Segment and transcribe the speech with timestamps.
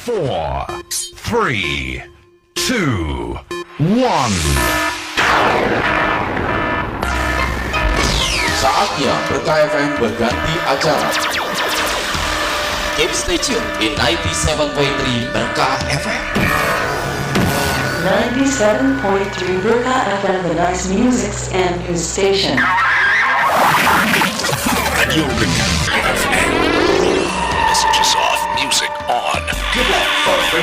[0.00, 0.64] four,
[1.12, 2.02] three,
[2.54, 3.36] two,
[3.76, 4.36] one.
[8.56, 11.12] Saatnya Berkah FM berganti acara.
[12.96, 16.24] Keep stay tuned in 97.3 Berkah FM.
[18.00, 22.56] 97.3 Berkah FM, the nice music and news station.
[24.96, 26.39] Radio Berkah FM.
[30.50, 30.58] Mau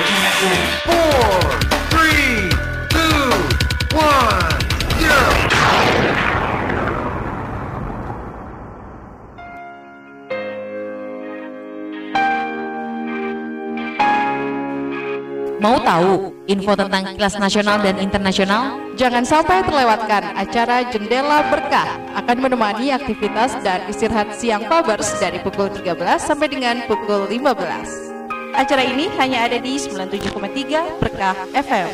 [15.80, 18.76] tahu info tentang kelas nasional dan internasional?
[19.00, 25.72] Jangan sampai terlewatkan acara Jendela Berkah akan menemani aktivitas dan istirahat siang Fabers dari pukul
[25.72, 28.17] 13 sampai dengan pukul 15.
[28.54, 31.90] Acara ini hanya ada di 97,3 Berkah FM.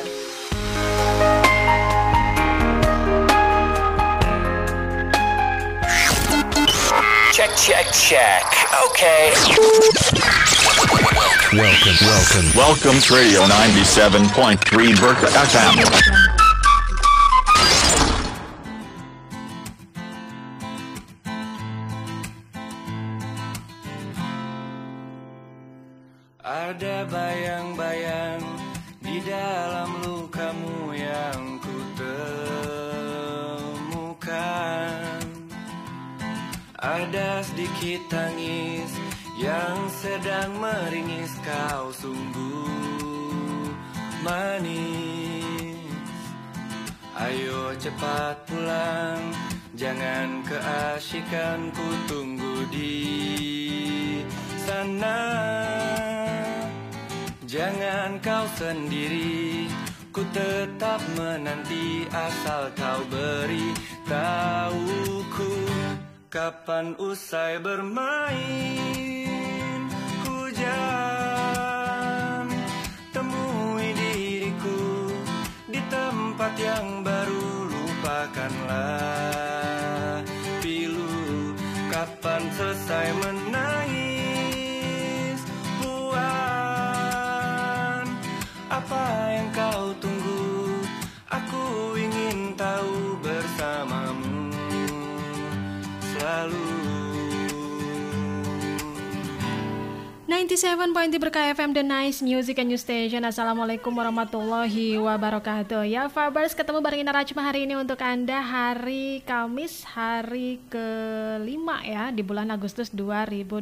[7.33, 8.45] Check, check, check.
[8.93, 9.33] Okay.
[11.53, 12.47] Welcome, welcome.
[12.53, 16.32] Welcome to Radio 97.3 Berkeley FM.
[27.03, 28.39] Bayang-bayang
[29.03, 31.77] di dalam lukamu yang ku
[33.93, 35.19] temukan.
[36.79, 38.87] Ada sedikit tangis
[39.35, 43.67] yang sedang meringis kau sungguh
[44.23, 45.75] manis.
[47.19, 49.21] Ayo cepat pulang
[49.73, 53.01] Jangan keasikan ku tunggu di
[54.69, 55.17] sana
[57.53, 59.69] Jangan kau sendiri.
[60.09, 63.77] Ku tetap menanti asal kau beri
[64.09, 65.53] tahuku
[66.33, 68.41] Kapan usai bermain.
[70.25, 71.29] Hujan
[73.13, 75.13] Temui diriku
[75.69, 77.69] Di tempat yang baru.
[77.69, 78.65] Lupakanlah
[80.57, 81.53] pilu
[81.93, 83.42] Kapan selesai menangis
[100.33, 103.21] 97.3 Berkah FM The Nice Music and News Station.
[103.21, 105.85] Assalamualaikum warahmatullahi wabarakatuh.
[105.85, 112.09] Ya Fabers ketemu bareng Ina Rajma hari ini untuk Anda hari Kamis hari kelima ya
[112.09, 113.61] di bulan Agustus 2021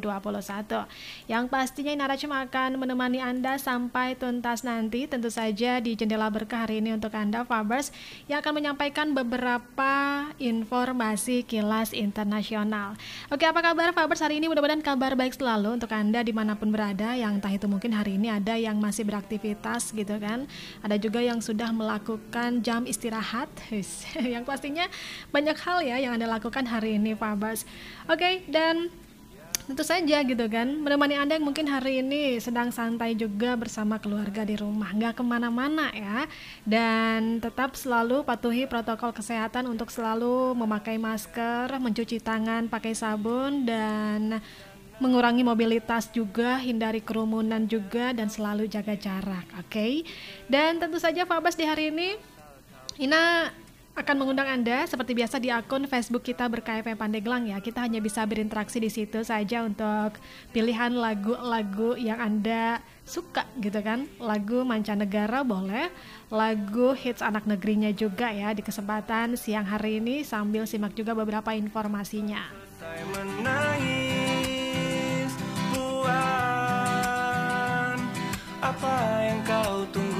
[1.28, 5.12] Yang pastinya Ina Rajma akan menemani Anda sampai tuntas nanti.
[5.12, 7.92] Tentu saja di Jendela Berkah hari ini untuk Anda Fabers
[8.32, 12.96] Yang akan menyampaikan beberapa informasi kilas internasional.
[13.28, 14.24] Oke apa kabar Fabers?
[14.24, 17.66] Hari ini mudah-mudahan kabar baik selalu untuk Anda di mana pun berada yang entah itu
[17.66, 20.46] mungkin hari ini ada yang masih beraktivitas gitu kan.
[20.86, 23.50] Ada juga yang sudah melakukan jam istirahat.
[24.34, 24.86] Yang pastinya
[25.34, 27.64] banyak hal ya yang anda lakukan hari ini Fabers
[28.10, 28.92] oke dan
[29.62, 34.44] tentu saja gitu kan menemani anda yang mungkin hari ini sedang santai juga bersama keluarga
[34.44, 34.90] di rumah.
[34.92, 36.26] Nggak ke mana-mana ya.
[36.66, 44.42] Dan tetap selalu patuhi protokol kesehatan untuk selalu memakai masker mencuci tangan pakai sabun dan
[45.02, 49.74] mengurangi mobilitas juga, hindari kerumunan juga dan selalu jaga jarak, oke?
[49.74, 50.06] Okay?
[50.46, 52.14] Dan tentu saja Fabas di hari ini
[53.02, 53.50] Ina
[53.92, 57.60] akan mengundang Anda seperti biasa di akun Facebook kita berKFM Pandeglang ya.
[57.60, 60.16] Kita hanya bisa berinteraksi di situ saja untuk
[60.56, 64.08] pilihan lagu-lagu yang Anda suka gitu kan.
[64.24, 65.92] Lagu mancanegara boleh,
[66.32, 71.52] lagu hits anak negerinya juga ya di kesempatan siang hari ini sambil simak juga beberapa
[71.52, 72.48] informasinya.
[72.80, 73.71] Saya menangis
[79.90, 80.10] yang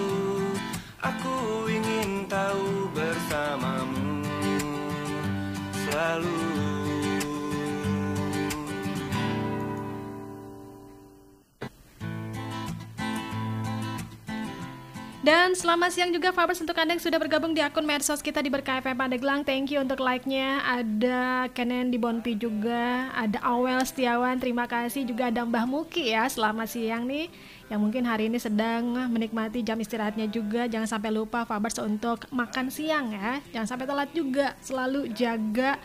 [15.21, 18.50] Dan selamat siang juga Fabers untuk Anda yang sudah bergabung di akun medsos kita di
[18.50, 19.45] Berkah FM Pandeglang.
[19.45, 20.65] Thank you untuk like-nya.
[20.65, 26.25] Ada Kenen di Bonpi juga, ada Awel Setiawan, terima kasih juga ada Mbah Muki ya.
[26.25, 27.29] Selamat siang nih
[27.69, 30.65] yang mungkin hari ini sedang menikmati jam istirahatnya juga.
[30.65, 33.45] Jangan sampai lupa Fabers untuk makan siang ya.
[33.53, 34.57] Jangan sampai telat juga.
[34.57, 35.77] Selalu jaga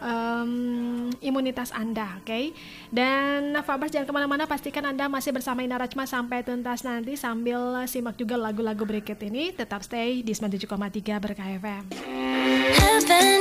[0.00, 2.52] em, imunitas Anda, oke?
[2.92, 7.84] Dan Fabers jangan ke mana-mana, pastikan Anda masih bersama Ina Rachma sampai tuntas nanti sambil
[7.88, 9.52] simak juga lagu-lagu berikut ini.
[9.52, 11.84] Tetap stay di 97,3 Berkah FM.
[12.76, 13.40] Heaven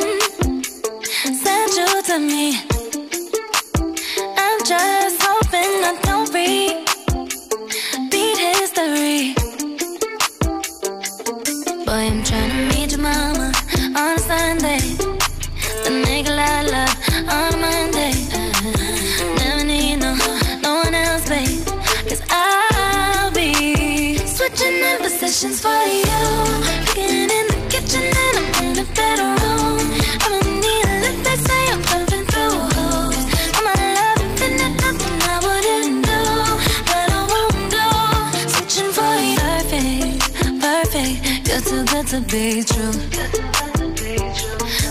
[41.47, 42.92] You're too good to be true.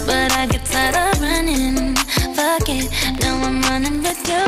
[0.07, 1.97] But I get tired of running.
[2.37, 2.91] Fuck it,
[3.21, 4.44] now I'm running with you.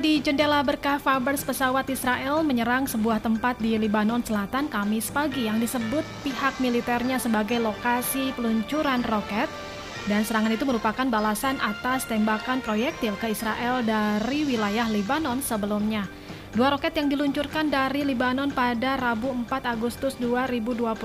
[0.00, 5.60] Di jendela berkah Fabers pesawat Israel menyerang sebuah tempat di Lebanon Selatan Kamis pagi yang
[5.60, 9.46] disebut pihak militernya sebagai lokasi peluncuran roket
[10.08, 16.08] dan serangan itu merupakan balasan atas tembakan proyektil ke Israel dari wilayah Lebanon sebelumnya.
[16.56, 20.96] Dua roket yang diluncurkan dari Lebanon pada Rabu 4 Agustus 2021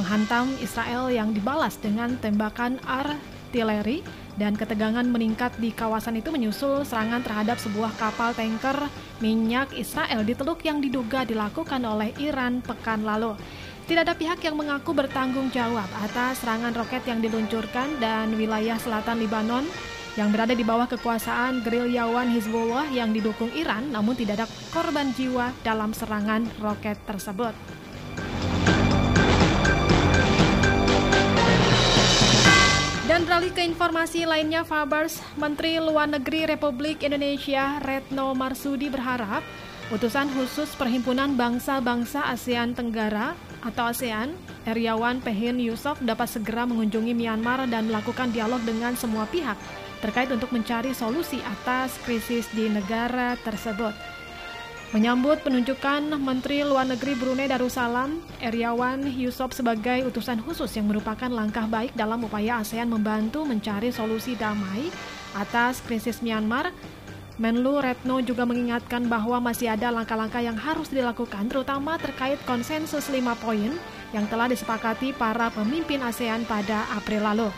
[0.00, 7.20] menghantam Israel yang dibalas dengan tembakan artileri dan ketegangan meningkat di kawasan itu menyusul serangan
[7.26, 8.86] terhadap sebuah kapal tanker
[9.18, 13.34] minyak Israel di teluk yang diduga dilakukan oleh Iran pekan lalu.
[13.90, 19.18] Tidak ada pihak yang mengaku bertanggung jawab atas serangan roket yang diluncurkan dan wilayah selatan
[19.18, 19.66] Lebanon
[20.14, 25.50] yang berada di bawah kekuasaan gerilyawan Hizbullah yang didukung Iran namun tidak ada korban jiwa
[25.66, 27.77] dalam serangan roket tersebut.
[33.38, 39.46] Beralih ke informasi lainnya, Fabers, Menteri Luar Negeri Republik Indonesia Retno Marsudi berharap
[39.94, 44.34] utusan khusus Perhimpunan Bangsa-Bangsa ASEAN Tenggara atau ASEAN,
[44.66, 49.54] Eriawan Pehin Yusof dapat segera mengunjungi Myanmar dan melakukan dialog dengan semua pihak
[50.02, 54.17] terkait untuk mencari solusi atas krisis di negara tersebut.
[54.88, 61.68] Menyambut penunjukan Menteri Luar Negeri Brunei Darussalam, Eriawan Yusof sebagai utusan khusus yang merupakan langkah
[61.68, 64.88] baik dalam upaya ASEAN membantu mencari solusi damai
[65.36, 66.72] atas krisis Myanmar.
[67.36, 73.36] Menlu Retno juga mengingatkan bahwa masih ada langkah-langkah yang harus dilakukan terutama terkait konsensus lima
[73.36, 73.76] poin
[74.16, 77.52] yang telah disepakati para pemimpin ASEAN pada April lalu.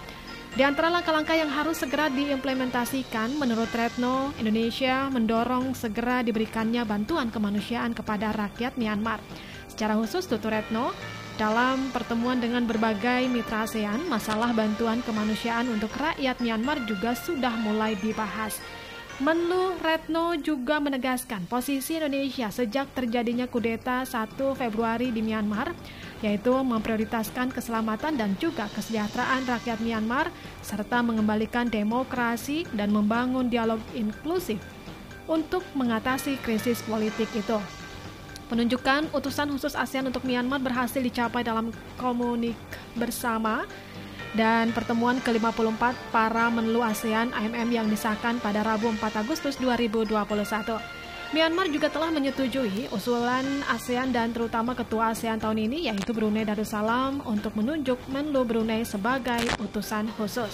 [0.51, 7.95] Di antara langkah-langkah yang harus segera diimplementasikan, menurut Retno, Indonesia mendorong segera diberikannya bantuan kemanusiaan
[7.95, 9.23] kepada rakyat Myanmar.
[9.71, 10.91] Secara khusus, tutur Retno,
[11.39, 17.95] dalam pertemuan dengan berbagai mitra ASEAN, masalah bantuan kemanusiaan untuk rakyat Myanmar juga sudah mulai
[18.03, 18.59] dibahas.
[19.21, 25.77] Menlu Retno juga menegaskan posisi Indonesia sejak terjadinya kudeta 1 Februari di Myanmar,
[26.25, 30.33] yaitu memprioritaskan keselamatan dan juga kesejahteraan rakyat Myanmar,
[30.65, 34.57] serta mengembalikan demokrasi dan membangun dialog inklusif
[35.29, 37.61] untuk mengatasi krisis politik itu.
[38.49, 42.57] Penunjukan utusan khusus ASEAN untuk Myanmar berhasil dicapai dalam komunik
[42.97, 43.69] bersama
[44.35, 50.21] dan pertemuan ke-54 para menlu ASEAN AMM yang disahkan pada Rabu 4 Agustus 2021.
[51.31, 57.23] Myanmar juga telah menyetujui usulan ASEAN dan terutama ketua ASEAN tahun ini yaitu Brunei Darussalam
[57.23, 60.51] untuk menunjuk Menlu Brunei sebagai utusan khusus.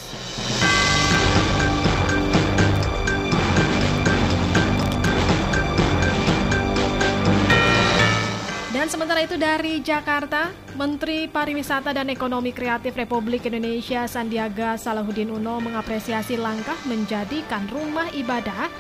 [8.86, 15.58] Dan sementara itu dari Jakarta, Menteri Pariwisata dan Ekonomi Kreatif Republik Indonesia Sandiaga Salahuddin Uno
[15.58, 18.70] mengapresiasi langkah menjadikan rumah ibadah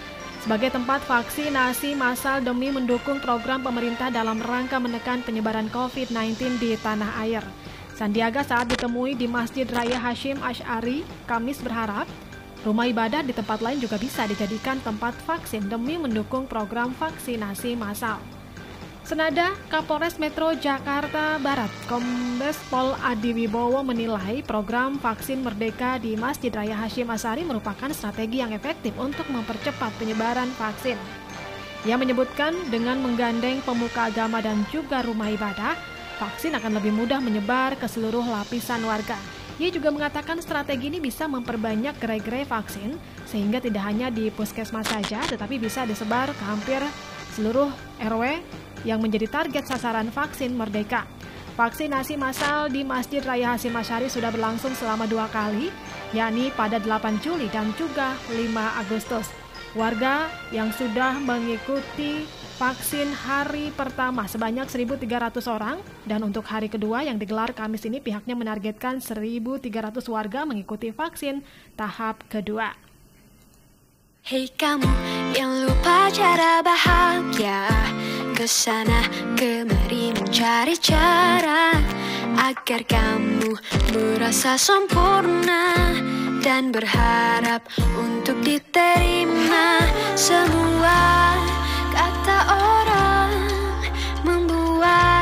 [0.46, 7.26] sebagai tempat vaksinasi massal demi mendukung program pemerintah dalam rangka menekan penyebaran COVID-19 di tanah
[7.26, 7.42] air.
[7.98, 12.06] Sandiaga saat ditemui di Masjid Raya Hashim Ash'ari, Kamis berharap
[12.62, 18.35] rumah ibadah di tempat lain juga bisa dijadikan tempat vaksin demi mendukung program vaksinasi massal.
[19.06, 26.50] Senada Kapolres Metro Jakarta Barat, Kombes Pol Adi Wibowo menilai program vaksin Merdeka di Masjid
[26.50, 30.98] Raya Hashim Asari merupakan strategi yang efektif untuk mempercepat penyebaran vaksin.
[31.86, 35.78] Ia menyebutkan dengan menggandeng pemuka agama dan juga rumah ibadah,
[36.18, 39.14] vaksin akan lebih mudah menyebar ke seluruh lapisan warga.
[39.62, 45.22] Ia juga mengatakan strategi ini bisa memperbanyak gerai-gerai vaksin sehingga tidak hanya di puskesmas saja
[45.30, 46.82] tetapi bisa disebar ke hampir
[47.36, 47.68] seluruh
[48.00, 48.40] RW
[48.88, 51.04] yang menjadi target sasaran vaksin Merdeka.
[51.56, 55.72] Vaksinasi massal di Masjid Raya Hasim Asyari sudah berlangsung selama dua kali,
[56.12, 59.32] yakni pada 8 Juli dan juga 5 Agustus.
[59.72, 62.24] Warga yang sudah mengikuti
[62.56, 65.76] vaksin hari pertama sebanyak 1.300 orang
[66.08, 69.68] dan untuk hari kedua yang digelar Kamis ini pihaknya menargetkan 1.300
[70.08, 71.44] warga mengikuti vaksin
[71.76, 72.72] tahap kedua.
[74.24, 77.68] Hei kamu yang lupa cara bahagia.
[78.32, 81.72] Ke sana kemari mencari cara
[82.36, 83.56] Agar kamu
[83.96, 85.72] merasa sempurna
[86.44, 87.64] Dan berharap
[87.96, 89.80] untuk diterima.
[90.12, 91.32] Semua
[91.96, 93.32] kata orang
[94.20, 95.15] Membuatmu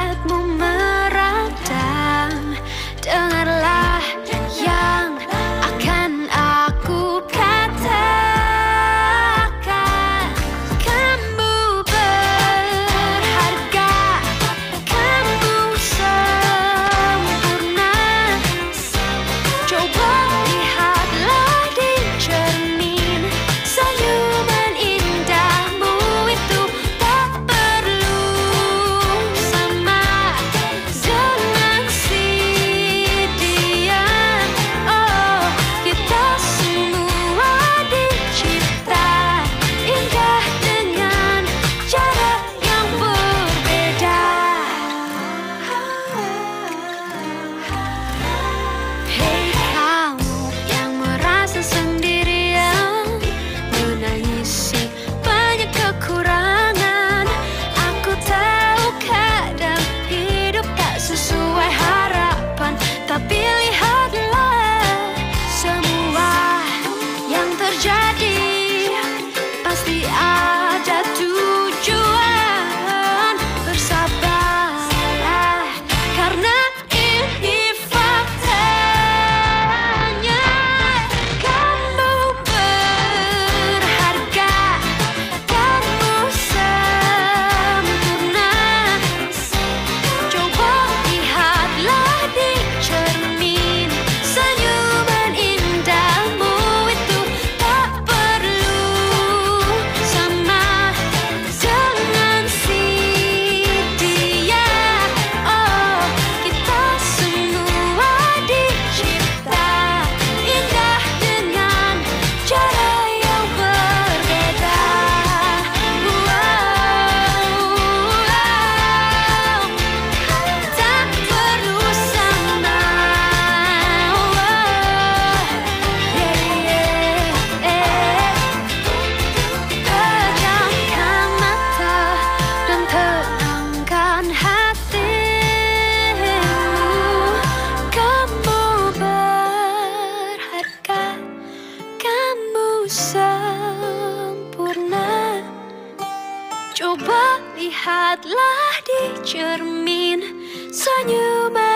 [146.95, 150.23] Coba lihatlah di cermin
[150.71, 151.74] senyuman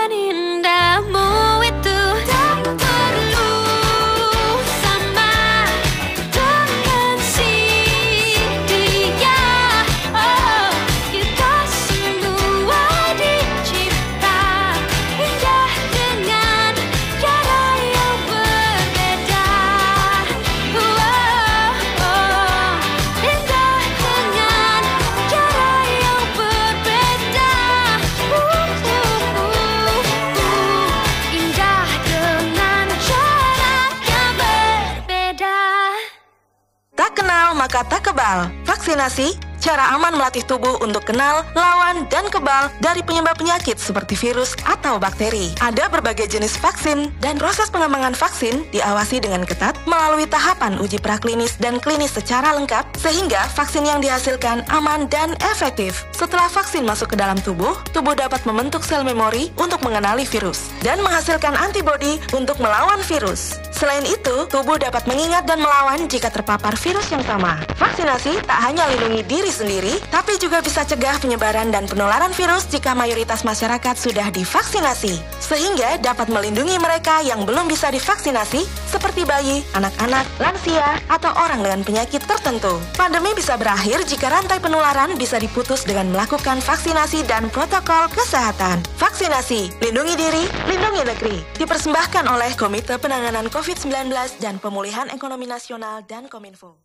[37.68, 38.48] tak kebal.
[38.64, 44.54] Vaksinasi cara aman melatih tubuh untuk kenal, lawan, dan kebal dari penyebab penyakit seperti virus
[44.64, 45.52] atau bakteri.
[45.58, 51.58] Ada berbagai jenis vaksin dan proses pengembangan vaksin diawasi dengan ketat melalui tahapan uji praklinis
[51.58, 56.06] dan klinis secara lengkap sehingga vaksin yang dihasilkan aman dan efektif.
[56.14, 61.02] Setelah vaksin masuk ke dalam tubuh, tubuh dapat membentuk sel memori untuk mengenali virus dan
[61.02, 63.58] menghasilkan antibodi untuk melawan virus.
[63.78, 67.62] Selain itu, tubuh dapat mengingat dan melawan jika terpapar virus yang sama.
[67.78, 72.94] Vaksinasi tak hanya lindungi diri sendiri, tapi juga bisa cegah penyebaran dan penularan virus jika
[72.94, 75.18] mayoritas masyarakat sudah divaksinasi.
[75.42, 81.80] Sehingga dapat melindungi mereka yang belum bisa divaksinasi, seperti bayi, anak-anak, lansia, atau orang dengan
[81.82, 82.76] penyakit tertentu.
[82.94, 88.80] Pandemi bisa berakhir jika rantai penularan bisa diputus dengan melakukan vaksinasi dan protokol kesehatan.
[89.00, 91.36] Vaksinasi, lindungi diri, lindungi negeri.
[91.56, 94.12] Dipersembahkan oleh Komite Penanganan COVID-19
[94.42, 96.76] dan Pemulihan Ekonomi Nasional dan Kominfo.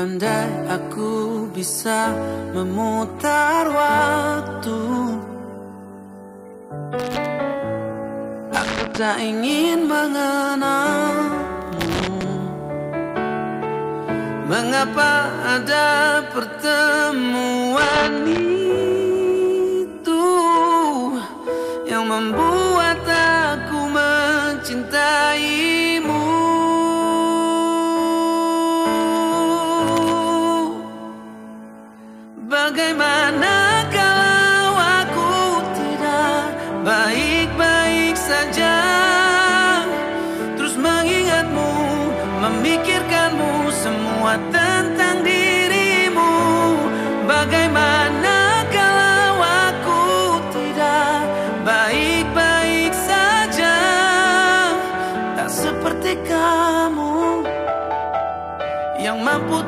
[0.00, 2.08] Andai aku bisa
[2.56, 4.80] memutar waktu.
[8.48, 11.36] Aku tak ingin mengenalmu.
[14.48, 15.28] Mengapa
[15.60, 18.49] ada pertemuan itu
[56.00, 57.44] kamu
[59.00, 59.60] yang mampu